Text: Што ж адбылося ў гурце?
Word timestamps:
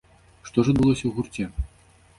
Што 0.47 0.65
ж 0.69 0.75
адбылося 0.75 1.01
ў 1.05 1.11
гурце? 1.19 1.45